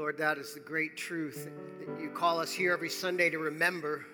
[0.00, 4.06] Lord, that is the great truth that you call us here every Sunday to remember.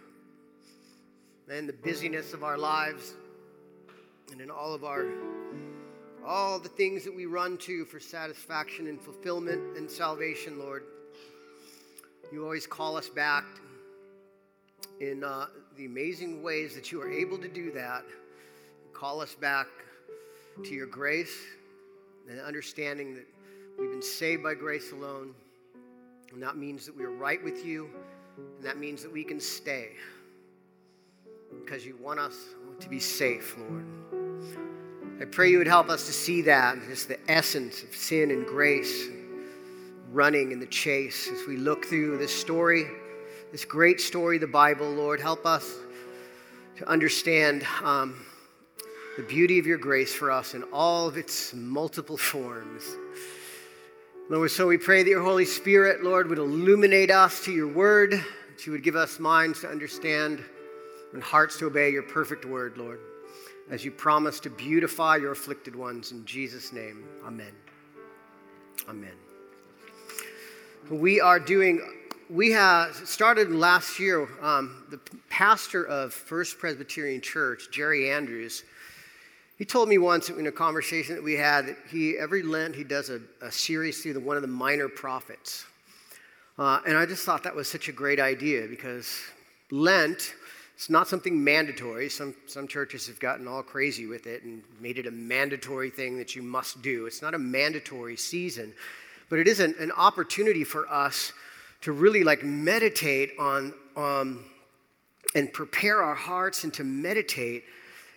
[1.49, 3.15] And the busyness of our lives
[4.33, 5.07] and in all of our
[6.27, 10.83] all the things that we run to for satisfaction and fulfillment and salvation, Lord.
[12.33, 13.45] You always call us back
[15.01, 15.47] in uh,
[15.77, 18.03] the amazing ways that you are able to do that.
[18.93, 19.69] Call us back
[20.65, 21.45] to your grace
[22.29, 23.27] and understanding that
[23.79, 25.33] we've been saved by grace alone.
[26.37, 27.89] And that means that we are right with you,
[28.37, 29.93] and that means that we can stay
[31.65, 32.37] because you want us
[32.79, 33.87] to be safe, Lord.
[35.19, 38.45] I pray you would help us to see that, just the essence of sin and
[38.45, 39.09] grace
[40.13, 42.85] running in the chase as we look through this story,
[43.51, 45.21] this great story, the Bible, Lord.
[45.21, 45.77] Help us
[46.77, 48.27] to understand um,
[49.17, 52.83] the beauty of your grace for us in all of its multiple forms.
[54.29, 58.11] Lord, so we pray that your Holy Spirit, Lord, would illuminate us to your word,
[58.11, 60.43] that you would give us minds to understand
[61.13, 62.99] and hearts to obey your perfect word, Lord,
[63.71, 66.11] as you promise to beautify your afflicted ones.
[66.11, 67.53] In Jesus' name, amen.
[68.89, 69.15] Amen.
[70.91, 71.81] We are doing,
[72.29, 74.99] we have started last year, um, the
[75.31, 78.65] pastor of First Presbyterian Church, Jerry Andrews,
[79.57, 82.85] he told me once in a conversation that we had that he every Lent he
[82.85, 85.65] does a, a series through the, one of the minor prophets,
[86.59, 89.21] uh, and I just thought that was such a great idea because
[89.71, 90.35] Lent
[90.77, 92.11] it's not something mandatory.
[92.11, 96.19] Some some churches have gotten all crazy with it and made it a mandatory thing
[96.19, 97.07] that you must do.
[97.07, 98.75] It's not a mandatory season,
[99.31, 101.33] but it is an, an opportunity for us
[101.81, 104.45] to really like meditate on um,
[105.35, 107.65] and prepare our hearts and to meditate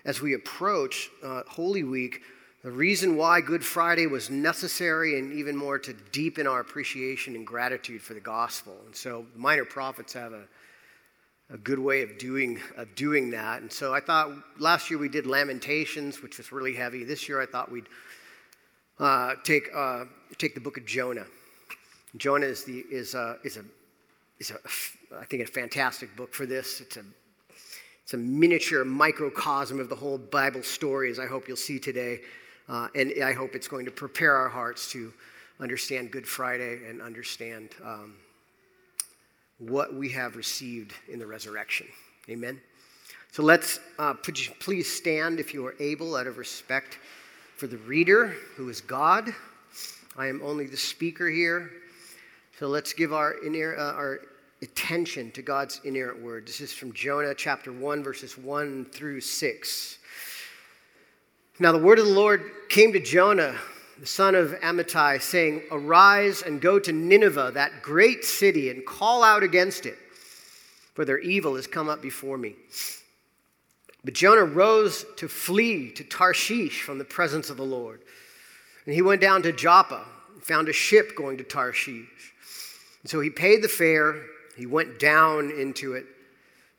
[0.05, 2.21] as we approach uh, Holy Week,
[2.63, 7.47] the reason why Good Friday was necessary and even more to deepen our appreciation and
[7.47, 8.75] gratitude for the gospel.
[8.85, 10.43] And so, the minor prophets have a,
[11.51, 13.61] a good way of doing, of doing that.
[13.61, 17.05] And so, I thought last year we did Lamentations, which was really heavy.
[17.05, 17.87] This year, I thought we'd
[18.99, 20.03] uh, take, uh,
[20.37, 21.27] take the book of Jonah.
[22.17, 23.63] Jonah is, the, is, a, is, a,
[24.39, 26.81] is a, I think, a fantastic book for this.
[26.81, 27.05] It's a
[28.09, 32.21] it's a miniature microcosm of the whole Bible story, as I hope you'll see today.
[32.67, 35.13] Uh, and I hope it's going to prepare our hearts to
[35.59, 38.15] understand Good Friday and understand um,
[39.59, 41.85] what we have received in the resurrection.
[42.27, 42.59] Amen.
[43.31, 46.97] So let's uh, please stand if you are able, out of respect
[47.57, 49.31] for the reader, who is God.
[50.17, 51.69] I am only the speaker here.
[52.57, 54.21] So let's give our, uh, our
[54.61, 56.47] attention to God's inerrant word.
[56.47, 59.97] This is from Jonah chapter 1, verses 1 through 6.
[61.59, 63.55] Now, the word of the Lord came to Jonah,
[63.99, 69.23] the son of Amittai, saying, Arise and go to Nineveh, that great city, and call
[69.23, 69.97] out against it,
[70.93, 72.55] for their evil has come up before me.
[74.03, 78.01] But Jonah rose to flee to Tarshish from the presence of the Lord.
[78.85, 82.33] And he went down to Joppa, and found a ship going to Tarshish.
[83.03, 84.15] And so he paid the fare
[84.59, 86.05] he went down into it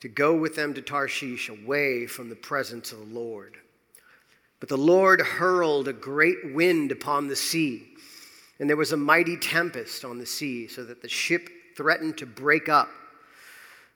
[0.01, 3.57] to go with them to Tarshish away from the presence of the Lord.
[4.61, 7.89] But the Lord hurled a great wind upon the sea,
[8.59, 12.27] and there was a mighty tempest on the sea, so that the ship threatened to
[12.27, 12.91] break up.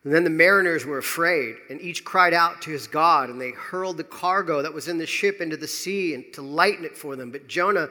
[0.04, 3.50] And then the mariners were afraid, and each cried out to his God, and they
[3.50, 6.96] hurled the cargo that was in the ship into the sea and to lighten it
[6.96, 7.30] for them.
[7.30, 7.88] But Jonah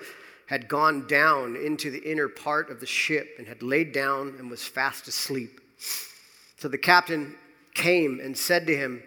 [0.48, 4.50] had gone down into the inner part of the ship and had laid down and
[4.50, 5.60] was fast asleep.
[6.58, 7.36] So the captain
[7.74, 9.04] came and said to him,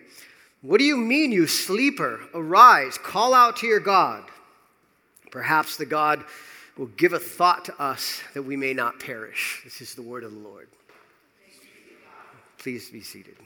[0.62, 2.20] What do you mean, you sleeper?
[2.34, 4.24] Arise, call out to your God.
[5.30, 6.24] Perhaps the God
[6.76, 9.62] will give a thought to us that we may not perish.
[9.64, 10.68] This is the word of the Lord.
[12.58, 13.36] Please be seated.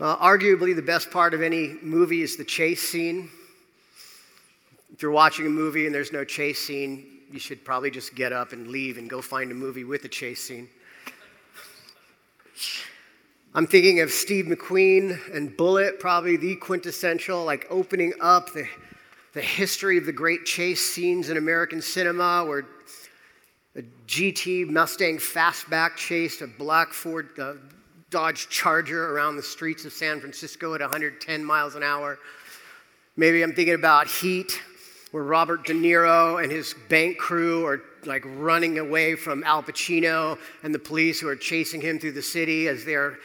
[0.00, 3.28] Arguably, the best part of any movie is the chase scene.
[4.92, 8.32] If you're watching a movie and there's no chase scene, you should probably just get
[8.32, 10.68] up and leave and go find a movie with a chase scene.
[13.54, 18.68] I'm thinking of Steve McQueen and Bullitt, probably the quintessential, like opening up the,
[19.32, 22.66] the history of the great chase scenes in American cinema, where
[23.74, 27.54] a GT Mustang fastback chased a black Ford uh,
[28.10, 32.18] Dodge Charger around the streets of San Francisco at 110 miles an hour.
[33.16, 34.60] Maybe I'm thinking about Heat,
[35.10, 40.38] where Robert De Niro and his bank crew are like running away from Al Pacino
[40.62, 43.18] and the police who are chasing him through the city as they're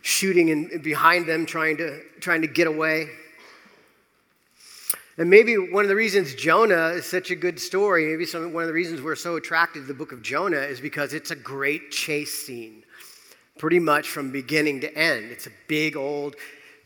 [0.00, 3.08] shooting in, behind them, trying to, trying to get away.
[5.18, 8.62] And maybe one of the reasons Jonah is such a good story, maybe some, one
[8.62, 11.36] of the reasons we're so attracted to the book of Jonah is because it's a
[11.36, 12.84] great chase scene,
[13.58, 15.30] pretty much from beginning to end.
[15.32, 16.36] It's a big old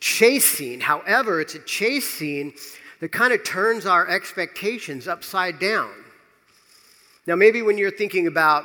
[0.00, 0.80] chase scene.
[0.80, 2.54] However, it's a chase scene
[3.02, 5.90] that kind of turns our expectations upside down.
[7.26, 8.64] Now, maybe when you're thinking about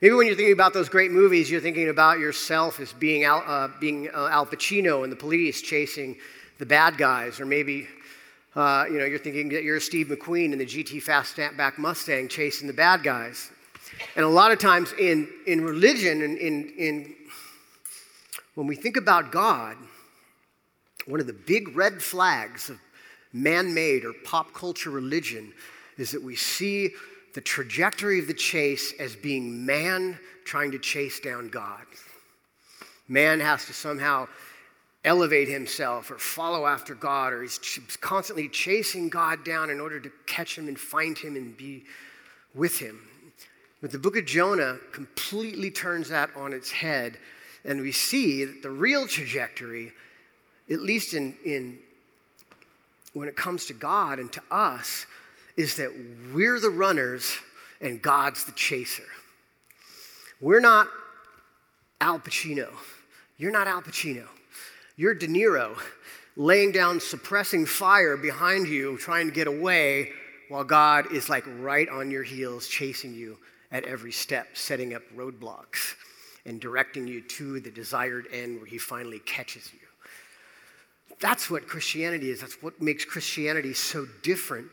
[0.00, 3.44] Maybe when you're thinking about those great movies, you're thinking about yourself as being Al,
[3.46, 6.16] uh, being uh, Al Pacino and the police chasing
[6.58, 7.86] the bad guys, or maybe
[8.56, 12.66] uh, you know, you're thinking that you're Steve McQueen in the GT Fastback Mustang chasing
[12.66, 13.52] the bad guys.
[14.16, 17.14] And a lot of times in, in religion, and in, in,
[18.56, 19.76] when we think about God,
[21.06, 22.80] one of the big red flags of
[23.32, 25.52] man made or pop culture religion
[25.98, 26.90] is that we see
[27.34, 31.84] the trajectory of the chase as being man trying to chase down God.
[33.08, 34.28] Man has to somehow
[35.04, 37.58] elevate himself or follow after God, or he's
[38.00, 41.84] constantly chasing God down in order to catch him and find him and be
[42.54, 43.00] with him.
[43.80, 47.18] But the book of Jonah completely turns that on its head,
[47.64, 49.92] and we see that the real trajectory,
[50.70, 51.78] at least in, in
[53.12, 55.06] when it comes to God and to us,
[55.56, 55.92] is that
[56.32, 57.36] we're the runners
[57.80, 59.02] and God's the chaser.
[60.40, 60.88] We're not
[62.00, 62.68] Al Pacino.
[63.36, 64.26] You're not Al Pacino.
[64.96, 65.76] You're De Niro
[66.36, 70.10] laying down suppressing fire behind you, trying to get away,
[70.48, 73.38] while God is like right on your heels, chasing you
[73.70, 75.94] at every step, setting up roadblocks
[76.44, 79.81] and directing you to the desired end where He finally catches you.
[81.22, 82.40] That's what Christianity is.
[82.40, 84.66] That's what makes Christianity so different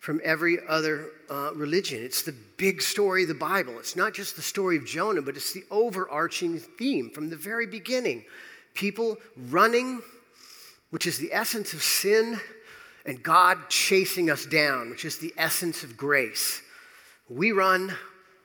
[0.00, 2.02] from every other uh, religion.
[2.02, 3.78] It's the big story of the Bible.
[3.78, 7.66] It's not just the story of Jonah, but it's the overarching theme from the very
[7.66, 8.24] beginning
[8.72, 10.00] people running,
[10.90, 12.38] which is the essence of sin,
[13.04, 16.62] and God chasing us down, which is the essence of grace.
[17.28, 17.94] We run,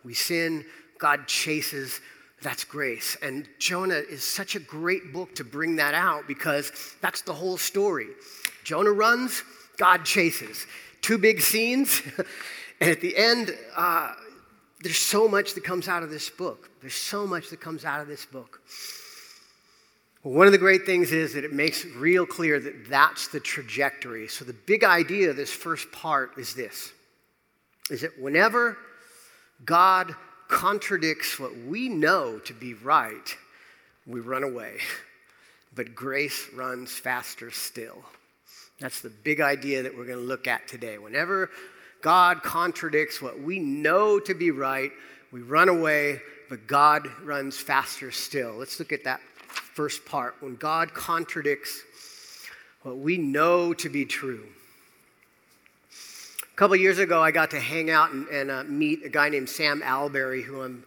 [0.03, 0.65] we sin,
[0.97, 2.01] God chases,
[2.41, 3.17] that's grace.
[3.21, 6.71] And Jonah is such a great book to bring that out because
[7.01, 8.07] that's the whole story.
[8.63, 9.43] Jonah runs,
[9.77, 10.65] God chases.
[11.01, 12.01] Two big scenes,
[12.81, 14.13] and at the end, uh,
[14.81, 16.69] there's so much that comes out of this book.
[16.81, 18.61] There's so much that comes out of this book.
[20.23, 23.39] Well, one of the great things is that it makes real clear that that's the
[23.39, 24.27] trajectory.
[24.27, 26.91] So the big idea of this first part is this
[27.89, 28.77] is that whenever
[29.65, 30.15] God
[30.51, 33.35] contradicts what we know to be right,
[34.05, 34.77] we run away.
[35.73, 38.03] But grace runs faster still.
[38.79, 40.97] That's the big idea that we're going to look at today.
[40.97, 41.49] Whenever
[42.01, 44.91] God contradicts what we know to be right,
[45.31, 46.19] we run away,
[46.49, 48.53] but God runs faster still.
[48.53, 49.21] Let's look at that
[49.73, 51.81] first part when God contradicts
[52.81, 54.45] what we know to be true.
[56.61, 59.49] Couple years ago, I got to hang out and, and uh, meet a guy named
[59.49, 60.83] Sam Allberry, who I'm.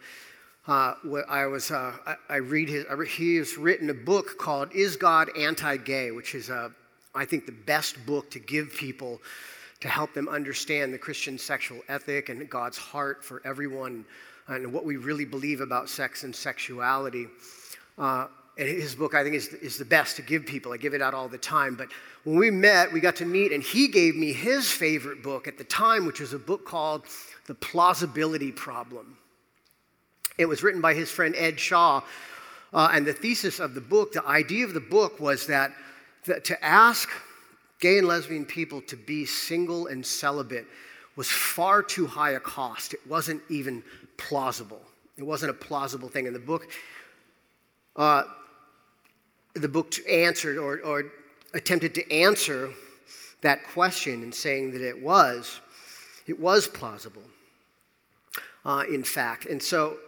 [0.68, 0.94] Uh,
[1.28, 1.72] I was.
[1.72, 2.86] Uh, I, I, read his.
[3.08, 6.68] He has written a book called "Is God Anti-Gay," which is, uh,
[7.12, 9.20] I think, the best book to give people
[9.80, 14.04] to help them understand the Christian sexual ethic and God's heart for everyone
[14.46, 17.26] and what we really believe about sex and sexuality.
[17.98, 20.72] Uh, and his book, I think, is, is the best to give people.
[20.72, 21.74] I give it out all the time.
[21.74, 21.88] But
[22.22, 25.58] when we met, we got to meet, and he gave me his favorite book at
[25.58, 27.04] the time, which was a book called
[27.46, 29.18] The Plausibility Problem.
[30.38, 32.02] It was written by his friend Ed Shaw.
[32.72, 35.72] Uh, and the thesis of the book, the idea of the book was that,
[36.24, 37.08] to ask
[37.80, 40.66] gay and lesbian people to be single and celibate
[41.16, 42.94] was far too high a cost.
[42.94, 43.82] It wasn't even
[44.16, 44.80] plausible.
[45.16, 46.26] It wasn't a plausible thing.
[46.26, 46.68] In the book,
[47.96, 48.24] uh,
[49.54, 51.04] the book answered or, or
[51.54, 52.70] attempted to answer
[53.42, 55.60] that question and saying that it was,
[56.26, 57.22] it was plausible,
[58.64, 59.46] uh, in fact.
[59.46, 59.98] And so,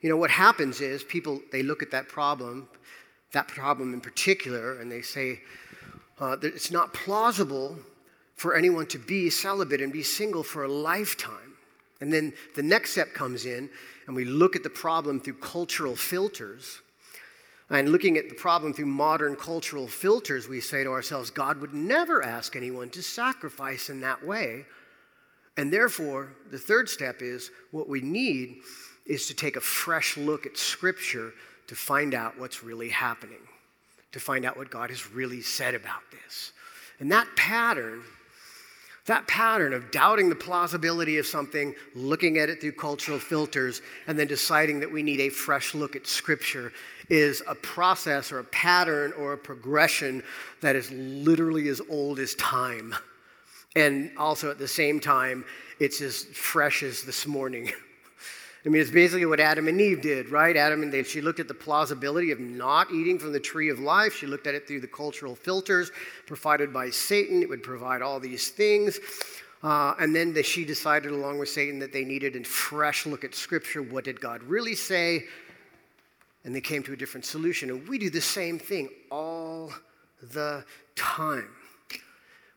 [0.00, 2.68] you know, what happens is people, they look at that problem,
[3.32, 5.40] that problem in particular, and they say
[6.18, 7.78] uh, that it's not plausible
[8.34, 11.56] for anyone to be celibate and be single for a lifetime.
[12.00, 13.70] And then the next step comes in,
[14.06, 16.80] and we look at the problem through cultural filters.
[17.70, 21.72] And looking at the problem through modern cultural filters, we say to ourselves, God would
[21.72, 24.66] never ask anyone to sacrifice in that way.
[25.56, 28.58] And therefore, the third step is what we need
[29.06, 31.32] is to take a fresh look at Scripture
[31.66, 33.40] to find out what's really happening,
[34.12, 36.52] to find out what God has really said about this.
[37.00, 38.02] And that pattern
[39.06, 44.16] that pattern of doubting the plausibility of something, looking at it through cultural filters, and
[44.16, 46.72] then deciding that we need a fresh look at Scripture
[47.08, 50.22] is a process or a pattern or a progression
[50.60, 52.94] that is literally as old as time.
[53.74, 55.44] And also at the same time,
[55.80, 57.70] it's as fresh as this morning.
[58.64, 60.56] I mean, it's basically what Adam and Eve did, right?
[60.56, 63.80] Adam and Eve, she looked at the plausibility of not eating from the tree of
[63.80, 64.14] life.
[64.14, 65.90] She looked at it through the cultural filters
[66.26, 67.42] provided by Satan.
[67.42, 69.00] It would provide all these things.
[69.64, 73.24] Uh, and then the, she decided, along with Satan, that they needed a fresh look
[73.24, 73.82] at Scripture.
[73.82, 75.24] What did God really say?
[76.44, 77.70] And they came to a different solution.
[77.70, 79.72] And we do the same thing all
[80.20, 80.64] the
[80.96, 81.48] time.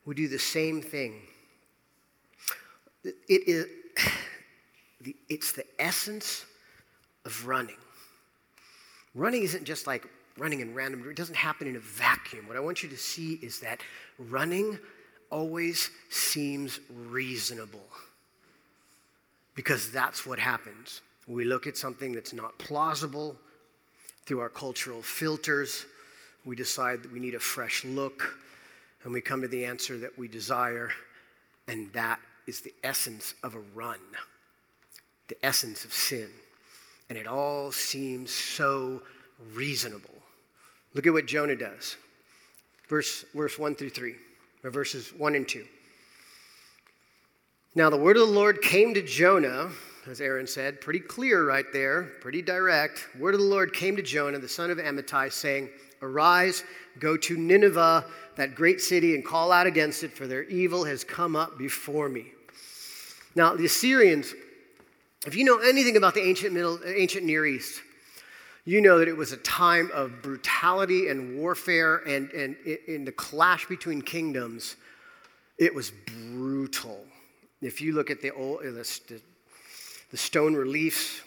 [0.06, 1.22] We do the same thing.
[3.04, 3.68] It is
[5.30, 6.46] it's the essence
[7.26, 7.78] of running.
[9.14, 12.48] Running isn't just like running in random, it doesn't happen in a vacuum.
[12.48, 13.82] What I want you to see is that
[14.18, 14.78] running
[15.30, 17.88] always seems reasonable
[19.56, 21.02] because that's what happens.
[21.28, 23.38] We look at something that's not plausible
[24.26, 25.86] through our cultural filters.
[26.46, 28.38] We decide that we need a fresh look,
[29.04, 30.92] and we come to the answer that we desire,
[31.68, 34.00] and that is the essence of a run
[35.28, 36.30] the essence of sin.
[37.10, 39.02] And it all seems so
[39.54, 40.10] reasonable.
[40.94, 41.98] Look at what Jonah does.
[42.88, 44.16] Verse, verse 1 through 3,
[44.64, 45.66] or verses 1 and 2.
[47.74, 49.70] Now the word of the Lord came to Jonah,
[50.08, 53.08] as Aaron said, pretty clear right there, pretty direct.
[53.20, 55.70] Word of the Lord came to Jonah, the son of Amittai, saying,
[56.02, 56.64] Arise,
[57.00, 61.04] go to Nineveh, that great city, and call out against it, for their evil has
[61.04, 62.26] come up before me.
[63.36, 64.34] Now, the Assyrians
[65.26, 67.82] if you know anything about the ancient, Middle, ancient Near East,
[68.64, 72.56] you know that it was a time of brutality and warfare and, and
[72.88, 74.76] in the clash between kingdoms,
[75.58, 77.04] it was brutal.
[77.62, 79.22] If you look at the, old, the,
[80.16, 81.20] the stone reliefs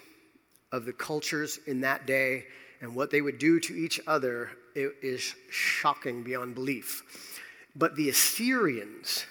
[0.73, 2.47] of the cultures in that day
[2.81, 7.39] and what they would do to each other, it is shocking beyond belief.
[7.77, 9.27] But the Assyrians,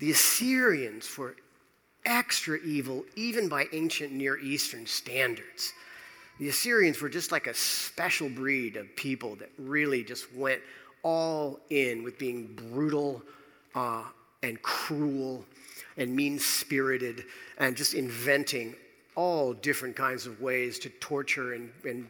[0.00, 1.36] the Assyrians were
[2.04, 5.72] extra evil, even by ancient Near Eastern standards.
[6.40, 10.62] The Assyrians were just like a special breed of people that really just went
[11.04, 13.22] all in with being brutal
[13.76, 14.02] uh,
[14.42, 15.44] and cruel
[15.96, 17.24] and mean spirited
[17.58, 18.74] and just inventing
[19.14, 22.08] all different kinds of ways to torture and, and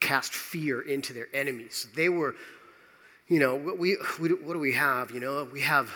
[0.00, 1.86] cast fear into their enemies.
[1.94, 2.34] They were,
[3.28, 5.10] you know, we, we, what do we have?
[5.10, 5.90] You know, we have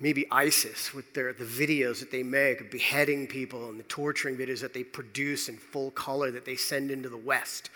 [0.00, 4.36] maybe ISIS with their, the videos that they make of beheading people and the torturing
[4.36, 7.70] videos that they produce in full color that they send into the West.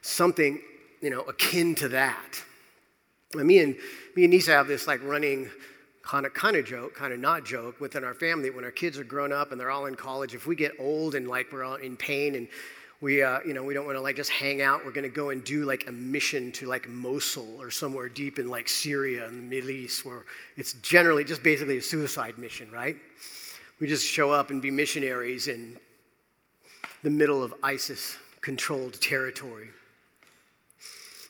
[0.00, 0.60] Something,
[1.00, 2.42] you know, akin to that.
[3.34, 3.76] And me and
[4.16, 5.50] me and Nisa have this like running
[6.02, 8.50] kind of kind of joke, kind of not joke within our family.
[8.50, 11.14] When our kids are grown up and they're all in college, if we get old
[11.14, 12.48] and like we're all in pain and
[13.00, 14.84] we, uh, you know, we don't want to like just hang out.
[14.84, 18.38] We're going to go and do like a mission to like Mosul or somewhere deep
[18.38, 20.24] in like Syria and the Middle East, where
[20.56, 22.96] it's generally just basically a suicide mission, right?
[23.80, 25.76] We just show up and be missionaries in
[27.02, 29.70] the middle of ISIS-controlled territory.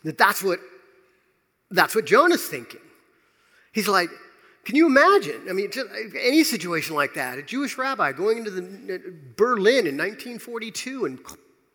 [0.05, 0.61] That that's what
[1.71, 2.81] that's what Jonah's thinking.
[3.73, 4.11] He's like,
[4.65, 5.43] can you imagine?
[5.51, 5.71] I mean,
[6.21, 8.99] any situation like that, a Jewish rabbi going into the, uh,
[9.37, 11.19] Berlin in 1942 and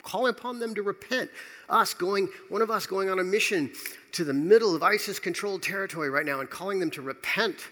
[0.03, 1.29] calling upon them to repent.
[1.69, 3.71] Us going, one of us going on a mission
[4.13, 7.67] to the middle of ISIS controlled territory right now and calling them to repent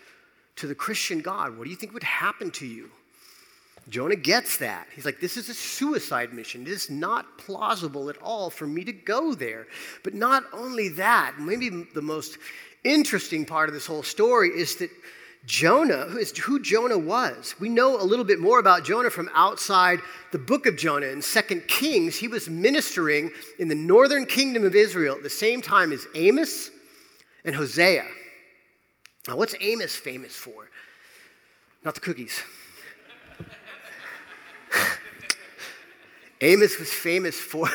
[0.57, 1.57] to the Christian God.
[1.57, 2.89] What do you think would happen to you?
[3.87, 4.87] Jonah gets that.
[4.93, 6.63] He's like, this is a suicide mission.
[6.63, 9.67] It is not plausible at all for me to go there.
[10.03, 12.37] But not only that, maybe the most
[12.85, 14.89] interesting part of this whole story is that
[15.45, 17.55] Jonah, who, is, who Jonah was.
[17.59, 19.99] We know a little bit more about Jonah from outside
[20.31, 21.05] the book of Jonah.
[21.07, 25.61] In 2 Kings, he was ministering in the northern kingdom of Israel at the same
[25.61, 26.71] time as Amos
[27.43, 28.05] and Hosea.
[29.27, 30.69] Now, what's Amos famous for?
[31.83, 32.41] Not the cookies.
[36.41, 37.69] Amos was famous for,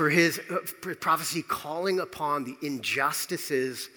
[0.00, 3.90] for his uh, prophecy calling upon the injustices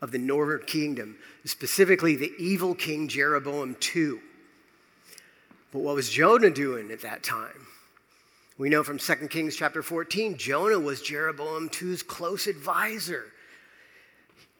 [0.00, 4.20] of the northern kingdom, specifically the evil king Jeroboam II.
[5.72, 7.66] But what was Jonah doing at that time?
[8.58, 13.24] We know from 2 Kings chapter 14, Jonah was Jeroboam II's close advisor.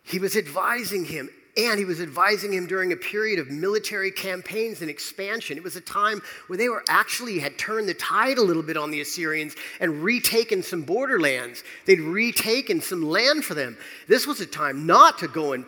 [0.02, 4.80] He was advising him and he was advising him during a period of military campaigns
[4.80, 5.56] and expansion.
[5.56, 8.76] It was a time where they were actually had turned the tide a little bit
[8.76, 11.64] on the Assyrians and retaken some borderlands.
[11.86, 13.76] They'd retaken some land for them.
[14.06, 15.64] This was a time not to go and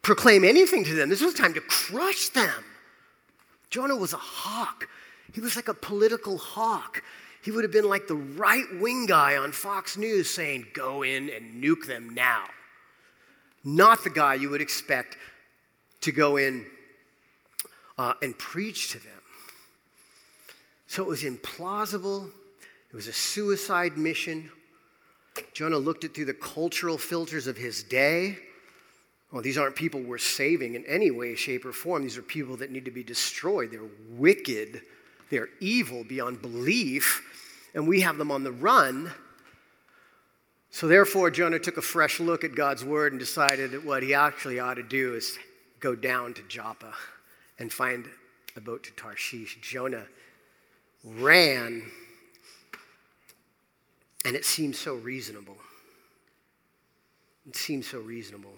[0.00, 1.08] proclaim anything to them.
[1.08, 2.64] This was a time to crush them.
[3.70, 4.88] Jonah was a hawk.
[5.32, 7.02] He was like a political hawk.
[7.42, 11.28] He would have been like the right wing guy on Fox News saying, Go in
[11.30, 12.44] and nuke them now.
[13.64, 15.16] Not the guy you would expect
[16.02, 16.66] to go in
[17.98, 19.12] uh, and preach to them.
[20.86, 22.30] So it was implausible,
[22.90, 24.50] it was a suicide mission.
[25.54, 28.36] Jonah looked it through the cultural filters of his day.
[29.30, 32.02] Well, these aren't people we're saving in any way, shape, or form.
[32.02, 33.70] These are people that need to be destroyed.
[33.70, 34.82] They're wicked,
[35.30, 37.22] they're evil beyond belief,
[37.74, 39.10] and we have them on the run.
[40.74, 44.14] So, therefore, Jonah took a fresh look at God's word and decided that what he
[44.14, 45.38] actually ought to do is
[45.80, 46.94] go down to Joppa
[47.58, 48.08] and find
[48.56, 49.58] a boat to Tarshish.
[49.60, 50.06] Jonah
[51.04, 51.82] ran,
[54.24, 55.58] and it seemed so reasonable.
[57.46, 58.54] It seemed so reasonable.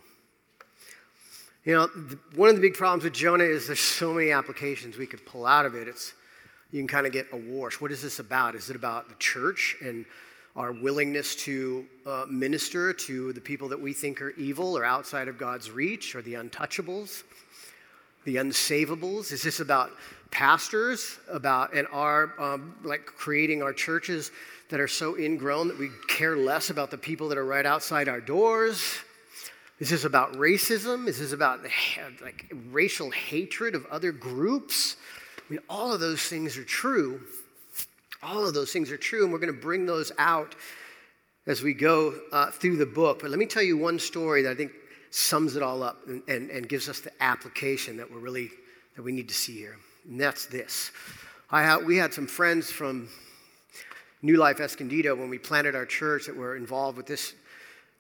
[1.65, 1.89] You know,
[2.37, 5.47] one of the big problems with Jonah is there's so many applications we could pull
[5.47, 5.89] out of it.
[5.89, 6.13] It's
[6.71, 7.81] you can kind of get a wash.
[7.81, 8.55] What is this about?
[8.55, 10.05] Is it about the church and
[10.57, 15.27] our willingness to uh, minister to the people that we think are evil or outside
[15.27, 17.25] of God's reach or the untouchables,
[18.25, 19.33] the unsavables?
[19.33, 19.91] Is this about
[20.31, 24.31] pastors, about and our um, like creating our churches
[24.71, 28.09] that are so ingrown that we care less about the people that are right outside
[28.09, 28.99] our doors?
[29.81, 31.09] Is this about racism?
[31.09, 31.65] Is this about
[32.23, 34.97] like racial hatred of other groups?
[35.39, 37.21] I mean, all of those things are true.
[38.25, 40.55] All of those things are true, and we're going to bring those out
[41.47, 43.21] as we go uh, through the book.
[43.21, 44.73] But let me tell you one story that I think
[45.11, 48.51] sums it all up and, and, and gives us the application that we're really
[48.97, 49.77] that we need to see here.
[50.09, 50.91] And that's this.
[51.51, 53.09] I we had some friends from
[54.23, 57.35] New Life Escondido when we planted our church that were involved with this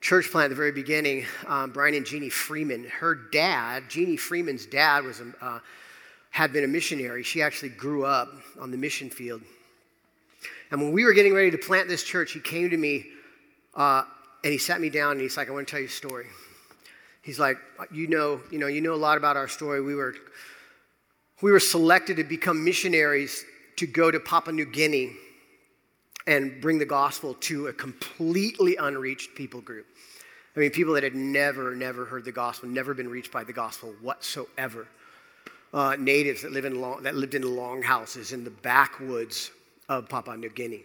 [0.00, 2.85] church plant at the very beginning, um, Brian and Jeannie Freeman.
[2.85, 5.59] Her dad, Jeannie Freeman's dad, was a, uh,
[6.31, 7.23] had been a missionary.
[7.23, 8.28] She actually grew up
[8.59, 9.43] on the mission field.
[10.75, 13.07] And when we were getting ready to plant this church, he came to me
[13.76, 14.02] uh,
[14.43, 16.26] and he sat me down and he's like, "I want to tell you a story."
[17.23, 17.59] He's like,
[17.93, 19.81] "You know, you know, you know a lot about our story.
[19.81, 20.16] We were
[21.43, 23.45] we were selected to become missionaries
[23.76, 25.13] to go to Papua New Guinea."
[26.26, 29.87] and bring the gospel to a completely unreached people group.
[30.56, 33.52] I mean, people that had never, never heard the gospel, never been reached by the
[33.52, 34.89] gospel whatsoever.
[35.75, 39.50] Uh, natives that, live in long, that lived in longhouses in the backwoods
[39.88, 40.84] of Papua New Guinea.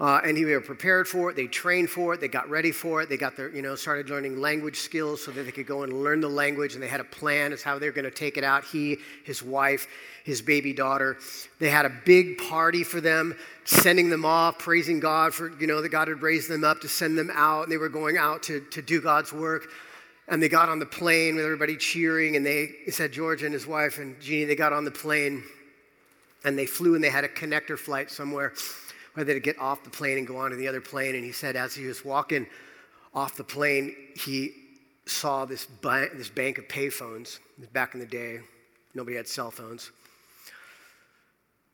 [0.00, 1.36] Uh, and he were prepared for it.
[1.36, 2.20] They trained for it.
[2.22, 3.10] They got ready for it.
[3.10, 6.02] They got their, you know, started learning language skills so that they could go and
[6.02, 6.72] learn the language.
[6.72, 8.64] And they had a plan as how they were going to take it out.
[8.64, 9.86] He, his wife,
[10.24, 11.18] his baby daughter.
[11.58, 15.82] They had a big party for them, sending them off, praising God for, you know,
[15.82, 17.64] that God had raised them up to send them out.
[17.64, 19.68] And they were going out to, to do God's work.
[20.28, 22.36] And they got on the plane with everybody cheering.
[22.36, 25.42] And they said, George and his wife and Jeannie, they got on the plane
[26.44, 28.52] and they flew and they had a connector flight somewhere
[29.14, 31.14] where they'd get off the plane and go on to the other plane.
[31.14, 32.46] And he said, as he was walking
[33.14, 34.52] off the plane, he
[35.06, 37.38] saw this, bank, this bank of payphones.
[37.72, 38.40] Back in the day,
[38.94, 39.90] nobody had cell phones.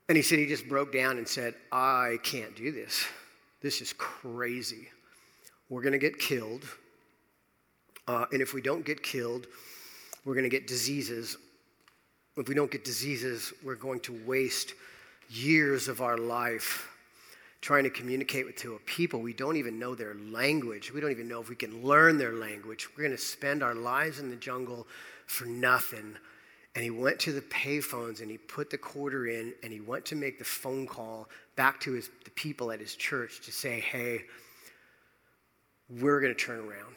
[0.09, 3.05] And he said he just broke down and said, I can't do this.
[3.61, 4.89] This is crazy.
[5.69, 6.65] We're going to get killed.
[8.07, 9.49] Uh, and if we don't get killed,
[10.25, 11.37] we're going to get diseases.
[12.37, 14.75] If we don't get diseases, we're going to waste
[15.31, 16.89] years of our life
[17.63, 20.93] trying to communicate with to a people we don't even know their language.
[20.93, 22.89] We don't even know if we can learn their language.
[22.97, 24.87] We're going to spend our lives in the jungle
[25.27, 26.17] for nothing.
[26.75, 30.05] And he went to the payphones and he put the quarter in and he went
[30.07, 33.81] to make the phone call back to his, the people at his church to say,
[33.81, 34.23] hey,
[35.89, 36.97] we're going to turn around.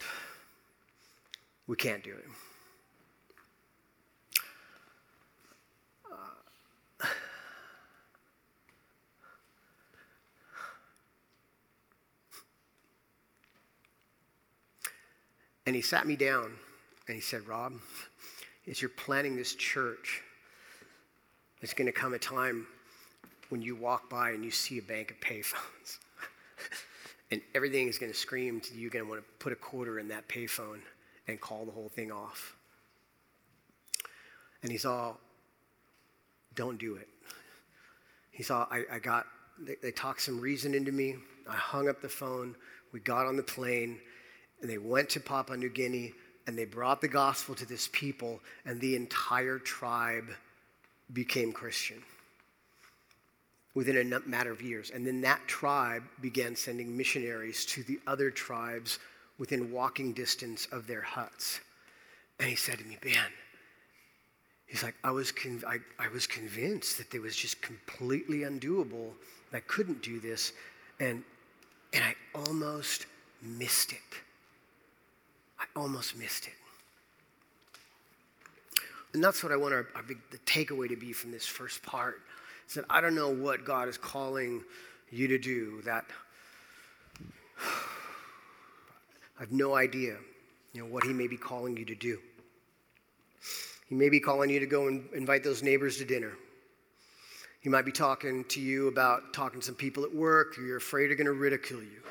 [1.65, 2.25] We can't do it.
[15.69, 16.51] And he sat me down
[17.07, 17.73] and he said, Rob,
[18.67, 20.23] as you're planning this church,
[21.61, 22.65] there's going to come a time
[23.49, 25.99] when you walk by and you see a bank of payphones.
[27.31, 29.55] and everything is going to scream to you, you're going to want to put a
[29.55, 30.79] quarter in that payphone
[31.27, 32.55] and call the whole thing off.
[34.63, 35.19] And he's all,
[36.55, 37.07] don't do it.
[38.31, 39.27] He saw, I, I got,
[39.59, 41.17] they, they talked some reason into me.
[41.47, 42.55] I hung up the phone.
[42.91, 43.99] We got on the plane
[44.61, 46.13] and they went to Papua New Guinea
[46.47, 50.29] and they brought the gospel to this people, and the entire tribe
[51.13, 52.01] became Christian
[53.75, 54.89] within a matter of years.
[54.89, 58.97] And then that tribe began sending missionaries to the other tribes
[59.37, 61.59] within walking distance of their huts.
[62.39, 63.31] And he said to me, Ben,
[64.69, 65.33] He's like, I was,
[65.67, 69.13] I, I was convinced that it was just completely undoable.
[69.49, 70.53] that I couldn't do this.
[70.99, 71.23] And,
[71.91, 73.07] and I almost
[73.41, 73.97] missed it.
[75.59, 76.53] I almost missed it.
[79.13, 81.81] And that's what I want our, our big, the takeaway to be from this first
[81.83, 82.21] part.
[82.67, 84.63] Is that I don't know what God is calling
[85.11, 85.81] you to do.
[85.83, 86.05] That
[87.59, 90.17] I have no idea,
[90.73, 92.19] you know, what He may be calling you to do.
[93.87, 96.33] He may be calling you to go and invite those neighbors to dinner.
[97.61, 101.11] He might be talking to you about talking to some people at work you're afraid
[101.11, 102.01] are going to ridicule you.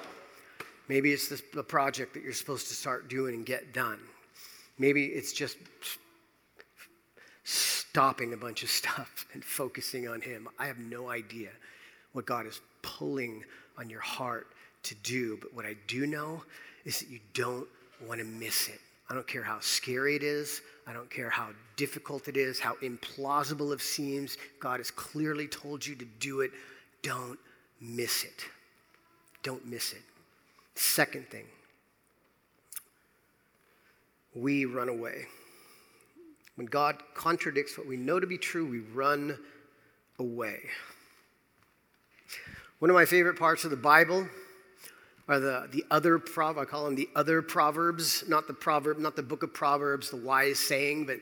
[0.89, 3.99] Maybe it's this, a project that you're supposed to start doing and get done.
[4.79, 5.59] Maybe it's just
[7.45, 10.49] stopping a bunch of stuff and focusing on Him.
[10.59, 11.51] I have no idea
[12.13, 13.45] what God is pulling
[13.77, 14.49] on your heart
[14.85, 16.43] to do, but what I do know
[16.85, 17.67] is that you don't
[18.07, 18.81] want to miss it.
[19.11, 20.61] I don't care how scary it is.
[20.87, 24.37] I don't care how difficult it is, how implausible it seems.
[24.61, 26.51] God has clearly told you to do it.
[27.03, 27.39] Don't
[27.81, 28.45] miss it.
[29.43, 30.03] Don't miss it.
[30.79, 31.45] Second thing,
[34.33, 35.27] we run away.
[36.55, 39.37] When God contradicts what we know to be true, we run
[40.21, 40.61] away.
[42.79, 44.29] One of my favorite parts of the Bible
[45.27, 49.17] are the, the other prov I call them the other proverbs, not the proverb, not
[49.17, 51.19] the book of Proverbs, the wise saying, but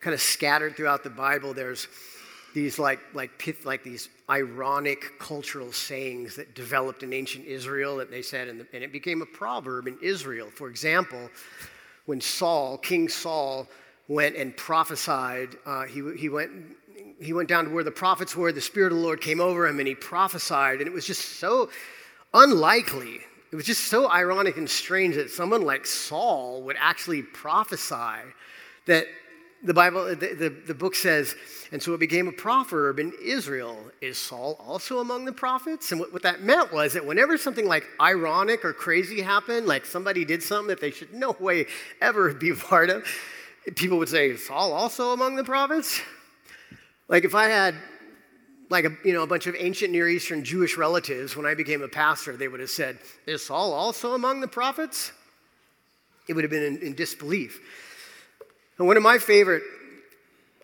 [0.00, 1.54] kind of scattered throughout the Bible.
[1.54, 1.88] There's
[2.54, 3.30] these like like
[3.64, 8.66] like these ironic cultural sayings that developed in ancient Israel that they said, and, the,
[8.72, 10.48] and it became a proverb in Israel.
[10.54, 11.30] For example,
[12.06, 13.66] when Saul, King Saul,
[14.08, 15.56] went and prophesied.
[15.66, 16.50] Uh, he, he, went,
[17.20, 18.50] he went down to where the prophets were.
[18.50, 20.78] The Spirit of the Lord came over him and he prophesied.
[20.78, 21.70] And it was just so
[22.34, 23.20] unlikely.
[23.52, 28.20] It was just so ironic and strange that someone like Saul would actually prophesy
[28.86, 29.06] that
[29.62, 31.34] the Bible, the, the, the, book says,
[31.72, 33.76] and so it became a proverb in Israel.
[34.00, 35.90] Is Saul also among the prophets?
[35.90, 39.84] And what, what that meant was that whenever something like ironic or crazy happened, like
[39.84, 41.66] somebody did something that they should no way
[42.00, 43.04] ever be part of,
[43.74, 46.00] people would say, Saul also among the prophets?
[47.08, 47.74] Like if I had
[48.70, 51.82] like a, you know, a bunch of ancient Near Eastern Jewish relatives, when I became
[51.82, 55.12] a pastor, they would have said, Is Saul also among the prophets?
[56.28, 57.60] It would have been in, in disbelief.
[58.78, 59.64] One of my favorite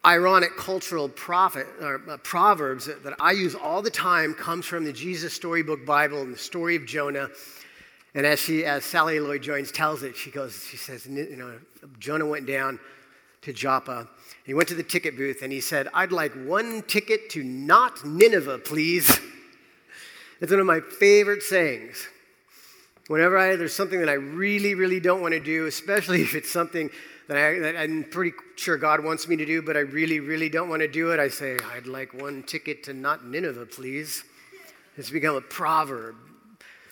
[0.07, 4.85] ironic cultural prophet, or, uh, proverbs that, that I use all the time comes from
[4.85, 7.29] the Jesus Storybook Bible and the story of Jonah.
[8.15, 11.59] And as, she, as Sally Lloyd Jones tells it, she goes, she says, you know,
[11.99, 12.79] Jonah went down
[13.43, 14.09] to Joppa.
[14.45, 18.05] He went to the ticket booth and he said, I'd like one ticket to not
[18.05, 19.21] Nineveh, please.
[20.41, 22.07] It's one of my favorite sayings.
[23.07, 26.51] Whenever I, there's something that I really, really don't want to do, especially if it's
[26.51, 26.91] something
[27.29, 30.49] that, I, that I'm pretty sure God wants me to do, but I really, really
[30.49, 34.25] don't want to do it, I say, I'd like one ticket to not Nineveh, please.
[34.97, 36.17] It's become a proverb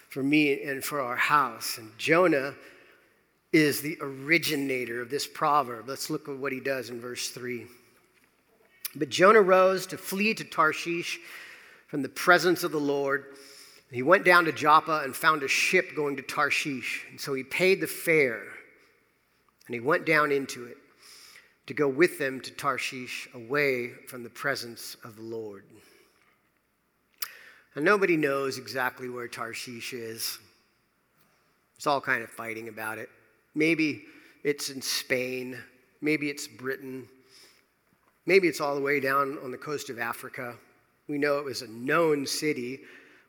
[0.08, 1.78] for me and for our house.
[1.78, 2.54] And Jonah
[3.52, 5.88] is the originator of this proverb.
[5.88, 7.66] Let's look at what he does in verse 3.
[8.94, 11.18] But Jonah rose to flee to Tarshish
[11.88, 13.26] from the presence of the Lord.
[13.90, 17.04] He went down to Joppa and found a ship going to Tarshish.
[17.10, 18.42] And so he paid the fare
[19.72, 20.76] and he went down into it
[21.66, 25.64] to go with them to Tarshish away from the presence of the Lord.
[27.74, 30.38] And nobody knows exactly where Tarshish is.
[31.78, 33.08] It's all kind of fighting about it.
[33.54, 34.04] Maybe
[34.44, 35.56] it's in Spain.
[36.02, 37.08] Maybe it's Britain.
[38.26, 40.54] Maybe it's all the way down on the coast of Africa.
[41.08, 42.80] We know it was a known city.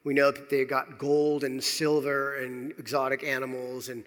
[0.03, 4.03] We know that they got gold and silver and exotic animals and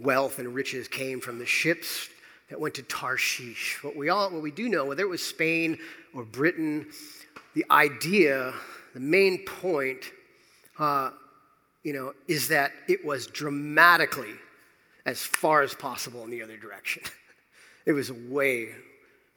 [0.00, 2.08] wealth and riches came from the ships
[2.50, 3.82] that went to Tarshish.
[3.82, 5.78] What we all what we do know, whether it was Spain
[6.14, 6.86] or Britain,
[7.54, 8.52] the idea,
[8.94, 10.12] the main point,
[10.78, 11.10] uh,
[11.82, 14.34] you know, is that it was dramatically
[15.04, 17.02] as far as possible in the other direction.
[17.86, 18.70] it was away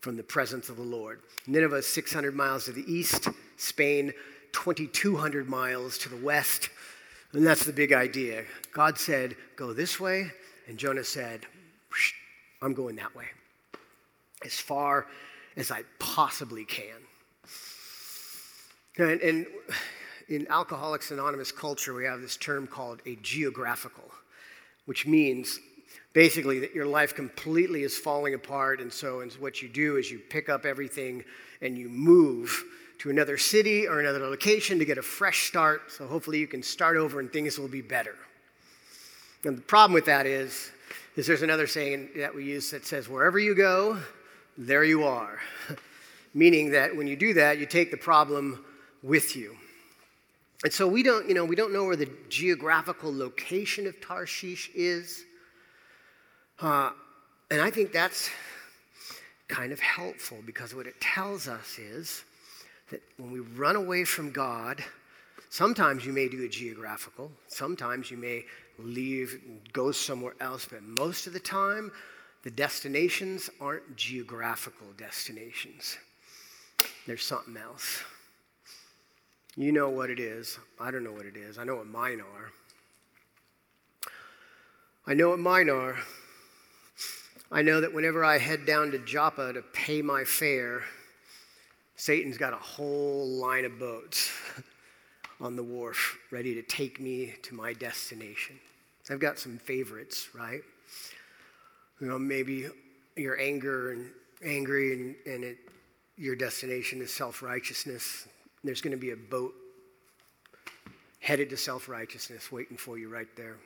[0.02, 1.22] from the presence of the Lord.
[1.46, 4.14] Nineveh, 600 miles to the east, Spain,
[4.54, 6.70] 2,200 miles to the west.
[7.34, 8.46] And that's the big idea.
[8.74, 10.32] God said, Go this way.
[10.70, 11.42] And Jonah said,
[12.62, 13.26] I'm going that way,
[14.46, 15.08] as far
[15.58, 16.96] as I possibly can.
[18.98, 19.48] And, and
[20.30, 24.10] in Alcoholics Anonymous culture, we have this term called a geographical
[24.90, 25.60] which means
[26.14, 28.82] basically that your life completely is falling apart.
[28.82, 31.24] And so and what you do is you pick up everything
[31.62, 32.64] and you move
[32.98, 35.92] to another city or another location to get a fresh start.
[35.92, 38.16] So hopefully you can start over and things will be better.
[39.44, 40.72] And the problem with that is,
[41.16, 44.00] is there's another saying that we use that says, wherever you go,
[44.58, 45.40] there you are.
[46.34, 48.64] meaning that when you do that, you take the problem
[49.02, 49.56] with you.
[50.64, 54.70] And so we don't, you know, we don't know where the geographical location of Tarshish
[54.76, 55.24] is.
[56.60, 56.92] Uh,
[57.50, 58.30] and I think that's
[59.48, 62.24] kind of helpful because what it tells us is
[62.92, 64.84] that when we run away from God,
[65.50, 68.44] sometimes you may do a geographical, sometimes you may
[68.84, 69.40] leave,
[69.74, 71.92] go somewhere else, but most of the time,
[72.44, 75.98] the destinations aren't geographical destinations.
[77.06, 78.02] There's something else.
[79.56, 80.58] You know what it is.
[80.80, 81.58] I don't know what it is.
[81.58, 82.52] I know what mine are.
[85.06, 85.98] I know what mine are.
[87.52, 90.84] I know that whenever I head down to Joppa to pay my fare,
[91.96, 94.32] Satan's got a whole line of boats
[95.42, 98.60] on the wharf ready to take me to my destination.
[99.10, 100.62] I've got some favorites, right?
[102.00, 102.68] You know, maybe
[103.16, 104.10] your anger and
[104.44, 105.58] angry and, and it,
[106.18, 108.28] your destination is self righteousness.
[108.64, 109.54] There's going to be a boat
[111.20, 113.58] headed to self righteousness waiting for you right there.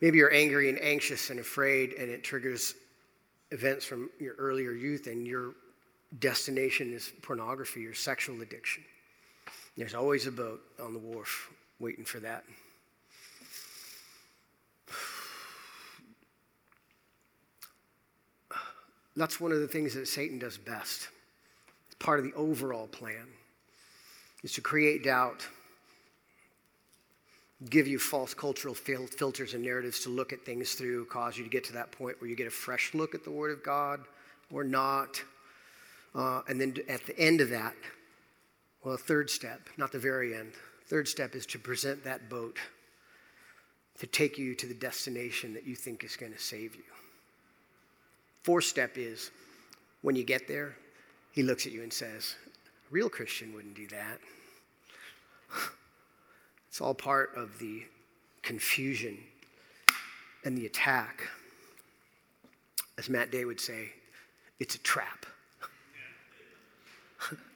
[0.00, 2.74] Maybe you're angry and anxious and afraid, and it triggers
[3.50, 5.54] events from your earlier youth, and your
[6.18, 8.84] destination is pornography or sexual addiction.
[9.76, 12.44] There's always a boat on the wharf waiting for that.
[19.16, 21.08] That's one of the things that Satan does best.
[21.86, 23.26] It's part of the overall plan
[24.42, 25.46] is to create doubt,
[27.70, 31.44] give you false cultural fil- filters and narratives to look at things through, cause you
[31.44, 33.62] to get to that point where you get a fresh look at the Word of
[33.62, 34.00] God
[34.52, 35.22] or not.
[36.14, 37.74] Uh, and then at the end of that,
[38.84, 40.52] well, third step, not the very end,
[40.86, 42.58] third step is to present that boat
[43.98, 46.82] to take you to the destination that you think is going to save you.
[48.42, 49.30] Fourth step is
[50.02, 50.76] when you get there,
[51.32, 54.18] he looks at you and says, A real Christian wouldn't do that.
[56.68, 57.84] It's all part of the
[58.42, 59.16] confusion
[60.44, 61.22] and the attack.
[62.98, 63.92] As Matt Day would say,
[64.58, 65.24] it's a trap.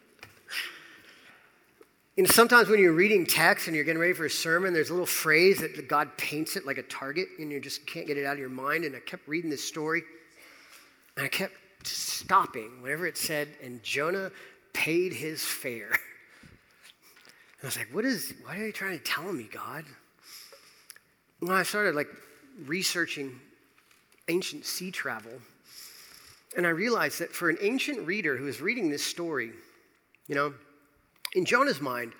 [2.22, 4.92] know, sometimes when you're reading text and you're getting ready for a sermon, there's a
[4.92, 8.26] little phrase that God paints it like a target and you just can't get it
[8.26, 8.84] out of your mind.
[8.84, 10.02] And I kept reading this story
[11.16, 11.54] and I kept
[11.84, 14.30] stopping whenever it said, and Jonah
[14.72, 15.90] paid his fare.
[17.60, 19.84] And I was like, what is, why are you trying to tell me, God?
[21.40, 22.06] When I started like
[22.66, 23.40] researching
[24.28, 25.32] ancient sea travel,
[26.56, 29.50] and I realized that for an ancient reader who is reading this story,
[30.28, 30.54] you know,
[31.34, 32.12] in Jonah's mind,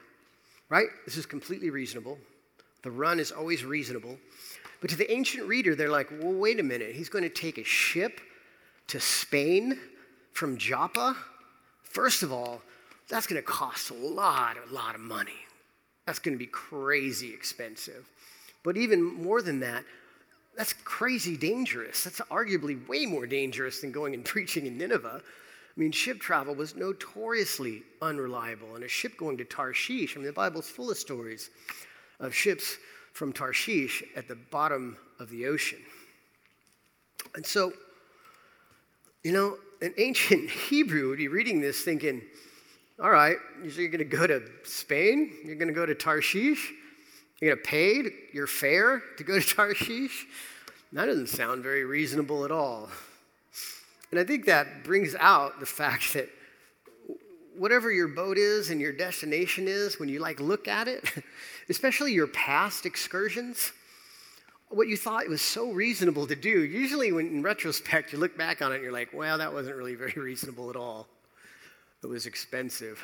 [0.68, 2.18] right, this is completely reasonable.
[2.82, 4.18] The run is always reasonable.
[4.80, 6.94] But to the ancient reader, they're like, well, wait a minute.
[6.94, 8.20] He's going to take a ship
[8.88, 9.78] to Spain
[10.32, 11.16] from Joppa,
[11.82, 12.62] first of all,
[13.08, 15.32] that's going to cost a lot, a lot of money.
[16.06, 18.08] That's going to be crazy expensive.
[18.62, 19.84] But even more than that,
[20.56, 22.04] that's crazy dangerous.
[22.04, 25.22] That's arguably way more dangerous than going and preaching in Nineveh.
[25.78, 28.74] I mean, ship travel was notoriously unreliable.
[28.74, 31.50] And a ship going to Tarshish, I mean, the Bible's full of stories
[32.18, 32.78] of ships
[33.12, 35.78] from Tarshish at the bottom of the ocean.
[37.36, 37.72] And so,
[39.22, 42.22] you know, an ancient Hebrew would be reading this thinking,
[43.00, 46.72] all right, you're going to go to Spain, you're going to go to Tarshish,
[47.40, 50.26] you're going to pay your fare to go to Tarshish.
[50.92, 52.88] That doesn't sound very reasonable at all.
[54.10, 56.28] And I think that brings out the fact that
[57.56, 61.04] whatever your boat is and your destination is, when you like look at it,
[61.68, 63.72] especially your past excursions,
[64.70, 68.62] what you thought was so reasonable to do, usually when in retrospect you look back
[68.62, 71.06] on it and you're like, well, that wasn't really very reasonable at all.
[72.02, 73.02] It was expensive.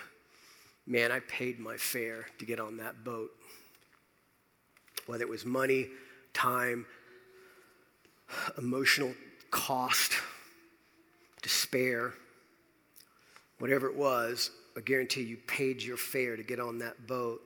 [0.86, 3.30] Man, I paid my fare to get on that boat.
[5.06, 5.88] Whether it was money,
[6.32, 6.86] time,
[8.58, 9.14] emotional
[9.50, 10.12] cost,
[11.44, 12.14] despair,
[13.60, 17.40] whatever it was, I guarantee you paid your fare to get on that boat.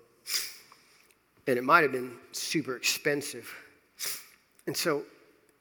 [1.47, 3.53] And it might have been super expensive.
[4.67, 5.03] And so,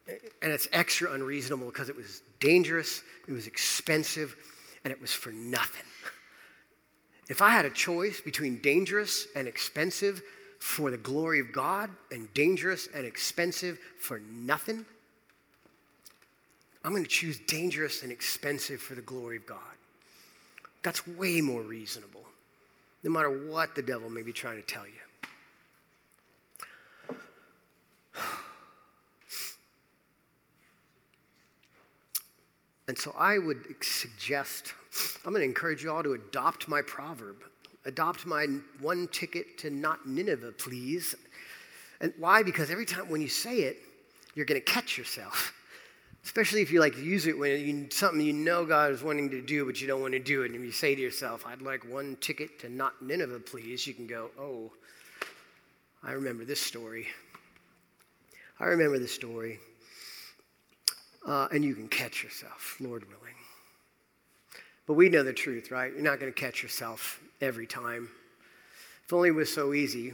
[0.07, 4.35] and it's extra unreasonable because it was dangerous, it was expensive,
[4.83, 5.83] and it was for nothing.
[7.29, 10.21] If I had a choice between dangerous and expensive
[10.59, 14.85] for the glory of God and dangerous and expensive for nothing,
[16.87, 19.59] I'm going to choose dangerous and expensive for the glory of God.
[20.83, 22.23] That's way more reasonable,
[23.03, 24.93] no matter what the devil may be trying to tell you.
[32.87, 34.73] And so I would suggest,
[35.25, 37.35] I'm going to encourage you all to adopt my proverb.
[37.83, 38.45] Adopt my
[38.79, 41.15] one ticket to not Nineveh, please.
[41.99, 42.43] And why?
[42.43, 43.79] Because every time when you say it,
[44.35, 45.53] you're going to catch yourself.
[46.27, 49.41] Especially if you like use it when you, something you know God is wanting to
[49.41, 50.47] do, but you don't want to do it.
[50.47, 53.93] And if you say to yourself, I'd like one ticket to not Nineveh, please, you
[53.93, 54.73] can go, oh,
[56.03, 57.07] I remember this story.
[58.59, 59.59] I remember this story.
[61.25, 63.35] Uh, and you can catch yourself, Lord willing.
[64.85, 65.93] But we know the truth, right?
[65.93, 68.09] You're not going to catch yourself every time.
[69.05, 70.11] If only it was so easy,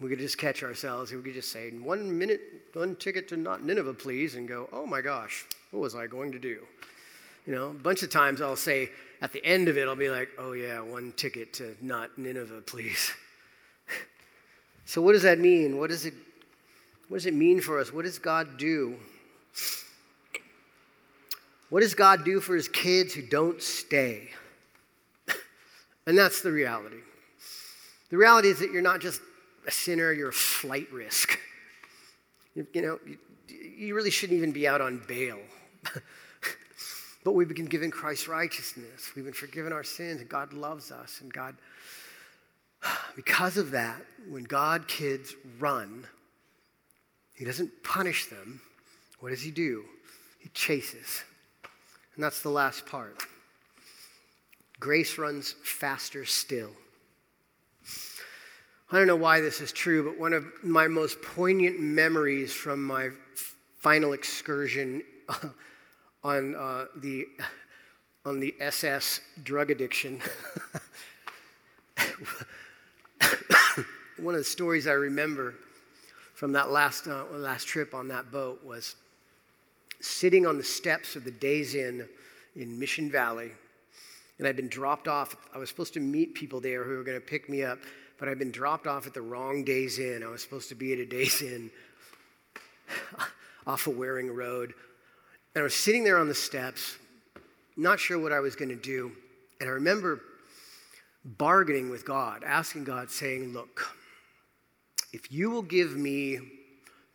[0.00, 1.12] we could just catch ourselves.
[1.12, 2.40] We could just say, one minute,
[2.72, 6.32] one ticket to not Nineveh, please, and go, oh my gosh, what was I going
[6.32, 6.60] to do?
[7.46, 10.10] You know, a bunch of times I'll say, at the end of it, I'll be
[10.10, 13.12] like, oh yeah, one ticket to not Nineveh, please.
[14.84, 15.78] so what does that mean?
[15.78, 16.14] What does it,
[17.08, 17.92] what does it mean for us?
[17.92, 18.96] What does God do?
[21.70, 24.28] What does God do for his kids who don't stay?
[26.06, 26.98] and that's the reality.
[28.10, 29.20] The reality is that you're not just
[29.66, 31.38] a sinner, you're a flight risk.
[32.56, 35.40] You, you know, you, you really shouldn't even be out on bail.
[37.24, 39.10] but we've been given Christ's righteousness.
[39.16, 41.20] We've been forgiven our sins, and God loves us.
[41.20, 41.56] And God,
[43.16, 46.06] because of that, when God kids run,
[47.34, 48.60] He doesn't punish them.
[49.18, 49.84] What does He do?
[50.38, 51.24] He chases.
[52.14, 53.20] And that's the last part.
[54.78, 56.70] Grace runs faster still.
[58.94, 62.84] I don't know why this is true, but one of my most poignant memories from
[62.84, 63.10] my
[63.80, 65.02] final excursion
[66.22, 67.26] on uh, the
[68.24, 70.20] on the SS drug addiction.
[74.18, 75.56] one of the stories I remember
[76.34, 78.94] from that last uh, last trip on that boat was
[79.98, 82.08] sitting on the steps of the Days Inn
[82.54, 83.50] in Mission Valley,
[84.38, 85.34] and I'd been dropped off.
[85.52, 87.80] I was supposed to meet people there who were going to pick me up
[88.18, 90.22] but I'd been dropped off at the wrong Days Inn.
[90.22, 91.70] I was supposed to be at a Days Inn
[93.66, 94.74] off of Waring Road.
[95.54, 96.96] And I was sitting there on the steps,
[97.76, 99.12] not sure what I was going to do.
[99.60, 100.20] And I remember
[101.24, 103.94] bargaining with God, asking God, saying, Look,
[105.12, 106.40] if you will give me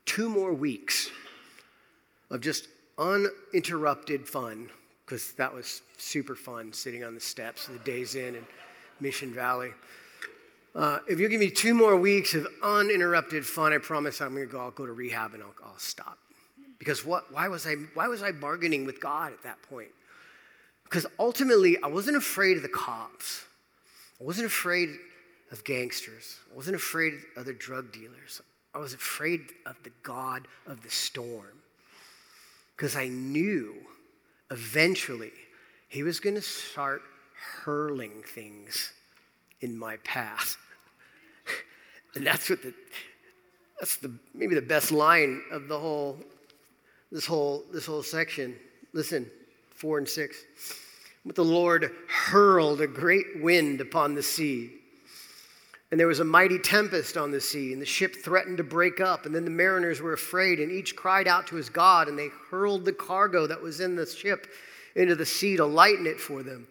[0.06, 1.10] two more weeks
[2.30, 4.70] of just uninterrupted fun,
[5.06, 8.46] because that was super fun sitting on the steps of the Days Inn in
[9.00, 9.72] Mission Valley.
[10.76, 14.46] Uh, if you give me two more weeks of uninterrupted fun, I promise I'm going
[14.46, 14.60] to go.
[14.60, 16.18] I'll go to rehab and I'll, I'll stop.
[16.78, 17.32] Because what?
[17.34, 17.74] Why was I?
[17.94, 19.90] Why was I bargaining with God at that point?
[20.84, 23.44] Because ultimately, I wasn't afraid of the cops.
[24.20, 24.90] I wasn't afraid
[25.52, 26.38] of gangsters.
[26.52, 28.42] I wasn't afraid of other drug dealers.
[28.74, 31.62] I was afraid of the God of the storm.
[32.76, 33.76] Because I knew
[34.52, 35.34] eventually
[35.90, 37.02] he was going to start
[37.64, 38.94] hurling things
[39.62, 40.58] in my path.
[42.16, 42.74] and that's what the
[43.80, 46.18] that's the maybe the best line of the whole
[47.12, 48.56] this whole this whole section.
[48.94, 49.30] Listen,
[49.76, 50.38] four and six.
[51.26, 54.72] But the Lord hurled a great wind upon the sea.
[55.92, 59.00] And there was a mighty tempest on the sea, and the ship threatened to break
[59.00, 59.26] up.
[59.26, 62.30] And then the mariners were afraid, and each cried out to his God, and they
[62.52, 64.48] hurled the cargo that was in the ship
[64.96, 66.68] into the sea to lighten it for them.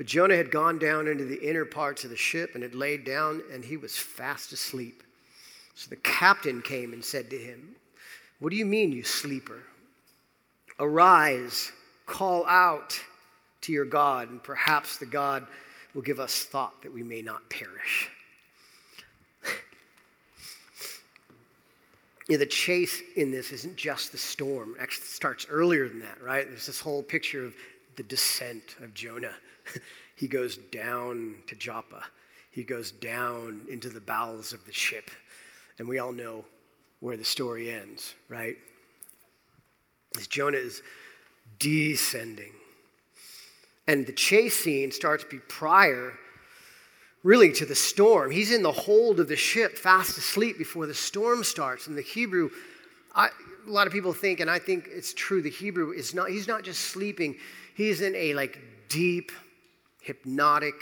[0.00, 3.04] But Jonah had gone down into the inner parts of the ship and had laid
[3.04, 5.02] down, and he was fast asleep.
[5.74, 7.76] So the captain came and said to him,
[8.38, 9.58] What do you mean, you sleeper?
[10.78, 11.70] Arise,
[12.06, 12.98] call out
[13.60, 15.46] to your God, and perhaps the God
[15.92, 18.08] will give us thought that we may not perish.
[22.26, 24.76] the chase in this isn't just the storm.
[24.78, 26.48] It actually starts earlier than that, right?
[26.48, 27.54] There's this whole picture of
[27.96, 29.34] the descent of Jonah.
[30.16, 32.04] he goes down to Joppa.
[32.50, 35.10] He goes down into the bowels of the ship.
[35.78, 36.44] And we all know
[37.00, 38.56] where the story ends, right?
[40.18, 40.82] As Jonah is
[41.58, 42.52] descending.
[43.86, 46.12] And the chase scene starts to be prior,
[47.22, 48.30] really, to the storm.
[48.30, 51.86] He's in the hold of the ship, fast asleep before the storm starts.
[51.86, 52.50] And the Hebrew,
[53.14, 53.30] I,
[53.66, 56.46] a lot of people think, and I think it's true, the Hebrew is not, he's
[56.46, 57.36] not just sleeping,
[57.74, 58.58] he's in a like
[58.88, 59.32] deep,
[60.10, 60.74] hypnotic,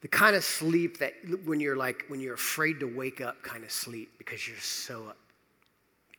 [0.00, 1.12] the kind of sleep that
[1.44, 5.12] when you're like, when you're afraid to wake up kind of sleep because you're so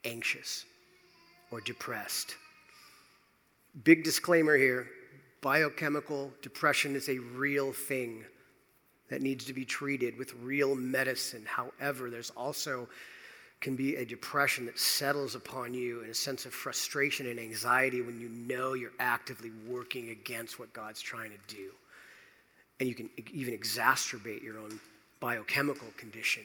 [0.05, 0.63] anxious
[1.51, 2.37] or depressed.
[3.83, 4.87] Big disclaimer here
[5.41, 8.23] biochemical depression is a real thing
[9.09, 11.43] that needs to be treated with real medicine.
[11.45, 12.87] However, there's also
[13.61, 18.01] can be a depression that settles upon you and a sense of frustration and anxiety
[18.01, 21.69] when you know you're actively working against what God's trying to do.
[22.79, 24.79] And you can even exacerbate your own
[25.19, 26.41] biochemical condition.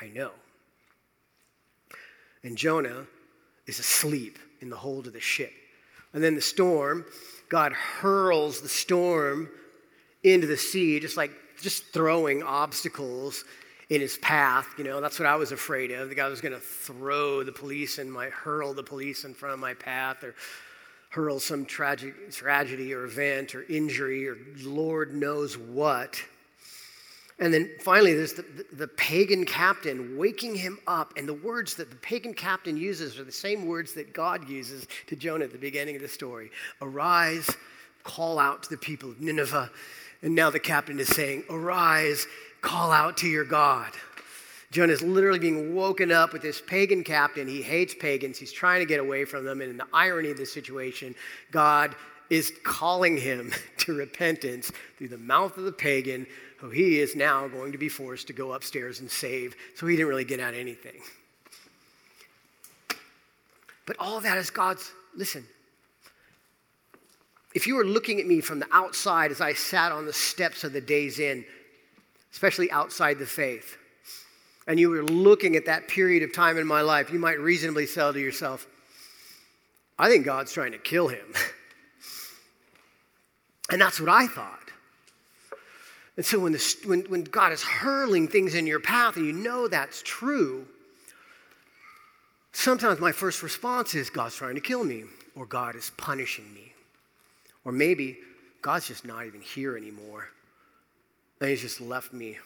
[0.00, 0.30] I know.
[2.44, 3.04] And Jonah
[3.66, 5.52] is asleep in the hold of the ship.
[6.12, 7.04] And then the storm,
[7.48, 9.48] God hurls the storm
[10.22, 13.44] into the sea, just like just throwing obstacles
[13.90, 14.72] in his path.
[14.78, 16.08] You know, that's what I was afraid of.
[16.08, 19.52] The guy was going to throw the police and my hurl the police in front
[19.52, 20.34] of my path or
[21.10, 26.22] hurl some tragic, tragedy or event or injury or Lord knows what.
[27.40, 31.14] And then finally, there's the, the, the, pagan captain waking him up.
[31.16, 34.86] And the words that the pagan captain uses are the same words that God uses
[35.06, 36.50] to Jonah at the beginning of the story
[36.82, 37.56] Arise,
[38.04, 39.70] call out to the people of Nineveh.
[40.22, 42.26] And now the captain is saying, Arise,
[42.60, 43.92] call out to your God.
[44.70, 47.48] Jonah is literally being woken up with this pagan captain.
[47.48, 48.38] He hates pagans.
[48.38, 49.60] He's trying to get away from them.
[49.60, 51.14] And in the irony of the situation,
[51.50, 51.94] God
[52.30, 56.26] is calling him to repentance through the mouth of the pagan,
[56.58, 59.56] who he is now going to be forced to go upstairs and save.
[59.74, 61.00] So he didn't really get out anything.
[63.86, 65.44] But all that is God's, listen,
[67.54, 70.62] if you were looking at me from the outside as I sat on the steps
[70.62, 71.44] of the Days Inn,
[72.32, 73.76] especially outside the faith,
[74.66, 77.86] and you were looking at that period of time in my life, you might reasonably
[77.86, 78.66] say to yourself,
[79.98, 81.26] I think God's trying to kill him.
[83.70, 84.58] and that's what I thought.
[86.16, 89.32] And so when, the, when, when God is hurling things in your path and you
[89.32, 90.66] know that's true,
[92.52, 95.04] sometimes my first response is God's trying to kill me,
[95.34, 96.72] or God is punishing me.
[97.64, 98.18] Or maybe
[98.62, 100.28] God's just not even here anymore.
[101.40, 102.38] And he's just left me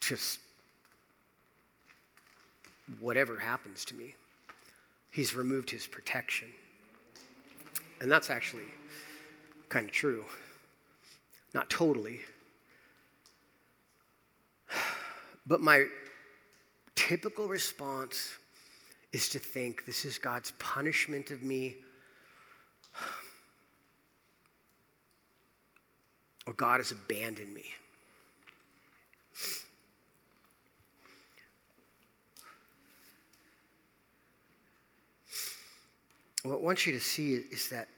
[0.00, 0.38] just
[3.00, 4.14] whatever happens to me.
[5.10, 6.48] He's removed his protection.
[8.00, 8.66] And that's actually
[9.68, 10.24] kind of true.
[11.54, 12.20] Not totally.
[15.46, 15.86] But my
[16.94, 18.32] typical response
[19.12, 21.76] is to think this is God's punishment of me
[26.46, 27.64] or God has abandoned me.
[36.48, 37.88] What I want you to see is that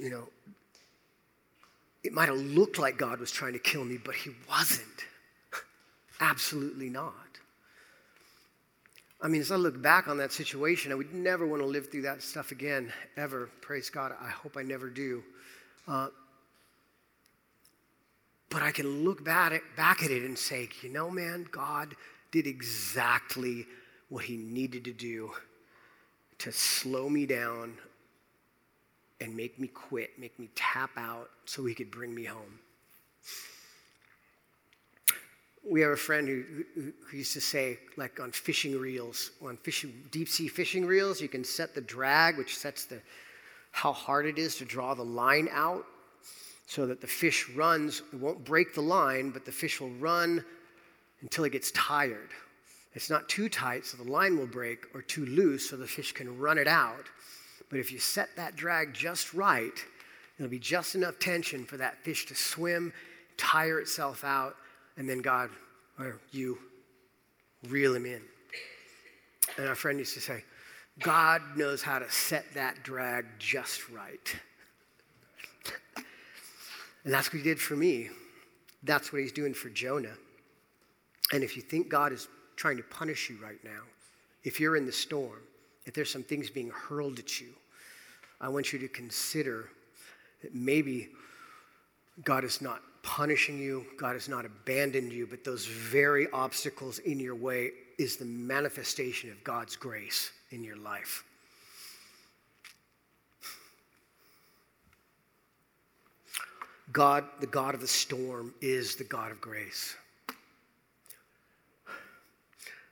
[0.00, 0.28] you know,
[2.02, 4.86] it might have looked like God was trying to kill me, but He wasn't.
[6.20, 7.14] Absolutely not.
[9.22, 11.90] I mean, as I look back on that situation, I would never want to live
[11.90, 13.50] through that stuff again, ever.
[13.60, 14.12] Praise God.
[14.18, 15.22] I hope I never do.
[15.86, 16.08] Uh,
[18.48, 21.94] but I can look back at, back at it and say, you know, man, God
[22.30, 23.66] did exactly
[24.08, 25.32] what he needed to do
[26.38, 27.74] to slow me down
[29.20, 32.58] and make me quit, make me tap out so he could bring me home
[35.68, 39.92] we have a friend who, who, used to say, like on fishing reels, on fishing,
[40.10, 43.00] deep sea fishing reels, you can set the drag, which sets the
[43.72, 45.84] how hard it is to draw the line out,
[46.66, 48.02] so that the fish runs.
[48.12, 50.44] It won't break the line, but the fish will run
[51.22, 52.30] until it gets tired.
[52.94, 56.12] It's not too tight, so the line will break, or too loose, so the fish
[56.12, 57.06] can run it out.
[57.68, 59.72] But if you set that drag just right,
[60.38, 62.92] it'll be just enough tension for that fish to swim,
[63.36, 64.56] tire itself out,
[64.96, 65.50] and then God,
[65.98, 66.58] or you,
[67.68, 68.22] reel him in.
[69.56, 70.44] And our friend used to say,
[70.98, 74.36] God knows how to set that drag just right.
[77.04, 78.10] and that's what he did for me.
[78.82, 80.16] That's what he's doing for Jonah.
[81.32, 83.82] And if you think God is trying to punish you right now,
[84.44, 85.40] if you're in the storm,
[85.86, 87.48] if there's some things being hurled at you,
[88.40, 89.68] I want you to consider
[90.42, 91.08] that maybe
[92.24, 97.18] God is not punishing you, God has not abandoned you, but those very obstacles in
[97.18, 101.24] your way is the manifestation of God's grace in your life.
[106.92, 109.94] God, the God of the storm, is the God of grace.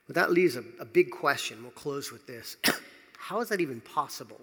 [0.08, 1.62] But that leaves a, a big question.
[1.62, 2.56] We'll close with this.
[3.18, 4.40] How is that even possible?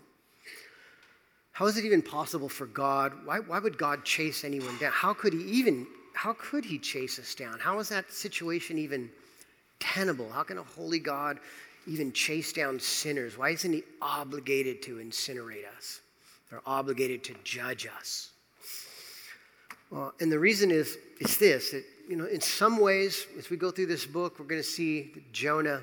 [1.51, 3.13] How is it even possible for God?
[3.25, 4.91] Why, why would God chase anyone down?
[4.91, 7.59] How could he even, how could he chase us down?
[7.59, 9.09] How is that situation even
[9.79, 10.29] tenable?
[10.29, 11.39] How can a holy God
[11.87, 13.37] even chase down sinners?
[13.37, 16.01] Why isn't he obligated to incinerate us
[16.51, 18.31] or obligated to judge us?
[19.95, 23.57] Uh, and the reason is, is this that, you know, in some ways, as we
[23.57, 25.81] go through this book, we're going to see that Jonah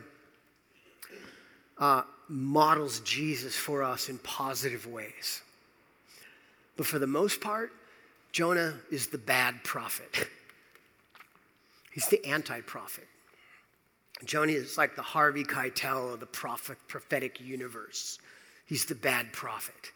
[1.79, 5.43] uh, models Jesus for us in positive ways.
[6.77, 7.73] But for the most part,
[8.31, 10.29] Jonah is the bad prophet.
[11.93, 13.07] He's the anti prophet.
[14.25, 18.19] Jonah is like the Harvey Keitel of the prophet, prophetic universe.
[18.67, 19.93] He's the bad prophet.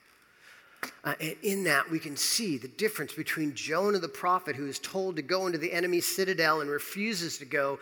[1.05, 4.79] Uh, and in that, we can see the difference between Jonah the prophet, who is
[4.79, 7.79] told to go into the enemy's citadel and refuses to go.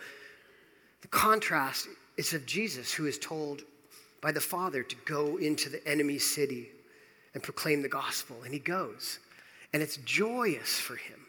[1.01, 1.87] The contrast
[2.17, 3.63] is of Jesus, who is told
[4.21, 6.69] by the Father to go into the enemy's city
[7.33, 8.37] and proclaim the gospel.
[8.43, 9.19] And he goes.
[9.73, 11.19] And it's joyous for him.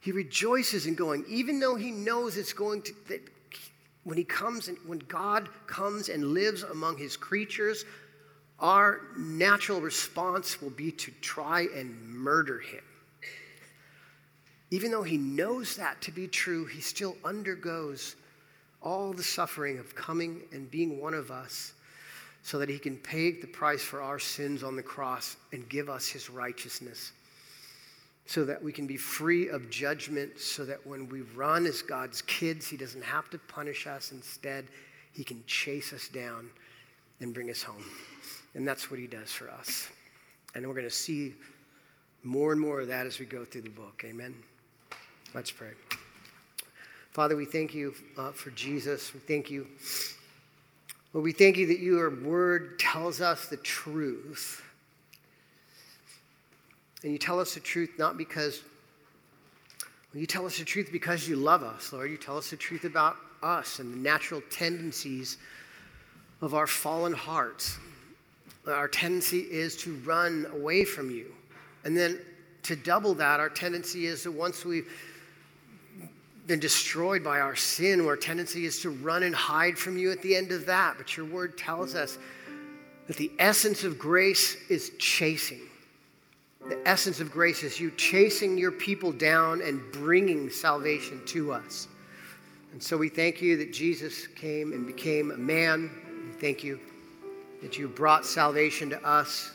[0.00, 3.22] He rejoices in going, even though he knows it's going to, that
[4.02, 7.84] when he comes and when God comes and lives among his creatures,
[8.60, 12.84] our natural response will be to try and murder him.
[14.70, 18.16] Even though he knows that to be true, he still undergoes
[18.82, 21.72] all the suffering of coming and being one of us
[22.42, 25.88] so that he can pay the price for our sins on the cross and give
[25.88, 27.12] us his righteousness.
[28.26, 32.22] So that we can be free of judgment, so that when we run as God's
[32.22, 34.12] kids, he doesn't have to punish us.
[34.12, 34.66] Instead,
[35.12, 36.48] he can chase us down
[37.20, 37.84] and bring us home.
[38.54, 39.88] And that's what he does for us.
[40.54, 41.34] And we're going to see
[42.22, 44.02] more and more of that as we go through the book.
[44.04, 44.34] Amen.
[45.34, 45.72] Let's pray.
[47.10, 49.12] Father, we thank you uh, for Jesus.
[49.12, 49.66] We thank you.
[51.12, 54.62] Lord, we thank you that your word tells us the truth.
[57.02, 58.62] And you tell us the truth not because,
[60.12, 62.10] well, you tell us the truth because you love us, Lord.
[62.10, 65.36] You tell us the truth about us and the natural tendencies
[66.40, 67.78] of our fallen hearts
[68.66, 71.32] our tendency is to run away from you.
[71.84, 72.18] And then
[72.62, 74.90] to double that, our tendency is that once we've
[76.46, 80.22] been destroyed by our sin, our tendency is to run and hide from you at
[80.22, 80.94] the end of that.
[80.96, 82.18] But your word tells us
[83.06, 85.60] that the essence of grace is chasing.
[86.68, 91.88] The essence of grace is you chasing your people down and bringing salvation to us.
[92.72, 95.90] And so we thank you that Jesus came and became a man.
[96.26, 96.80] We thank you
[97.64, 99.50] that you brought salvation to us.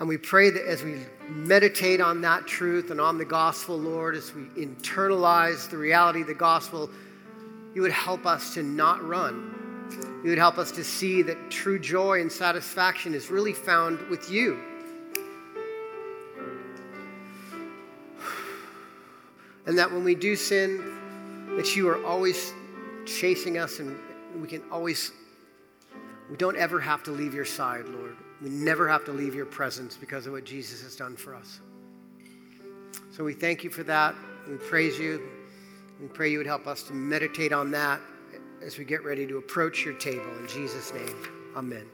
[0.00, 0.96] And we pray that as we
[1.28, 6.26] meditate on that truth and on the gospel, Lord, as we internalize the reality of
[6.26, 6.90] the gospel,
[7.76, 9.54] you would help us to not run.
[10.24, 14.28] You would help us to see that true joy and satisfaction is really found with
[14.28, 14.58] you.
[19.66, 22.52] And that when we do sin, that you are always
[23.06, 23.96] chasing us and
[24.42, 25.12] we can always
[26.30, 28.16] we don't ever have to leave your side, Lord.
[28.42, 31.60] We never have to leave your presence because of what Jesus has done for us.
[33.10, 34.14] So we thank you for that.
[34.48, 35.22] We praise you.
[36.00, 38.00] We pray you would help us to meditate on that
[38.62, 40.36] as we get ready to approach your table.
[40.38, 41.14] In Jesus' name,
[41.56, 41.86] amen.